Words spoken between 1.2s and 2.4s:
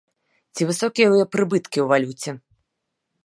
яе прыбыткі ў валюце?